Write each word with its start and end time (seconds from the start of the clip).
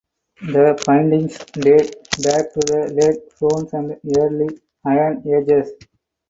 The 0.41 0.81
findings 0.83 1.37
date 1.53 1.95
back 2.23 2.51
to 2.53 2.59
the 2.65 2.91
Late 2.91 3.37
Bronze 3.37 3.71
and 3.73 3.99
Early 4.17 4.49
Iron 4.83 5.21
Ages. 5.27 5.73